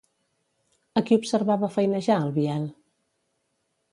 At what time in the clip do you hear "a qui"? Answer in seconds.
1.01-1.17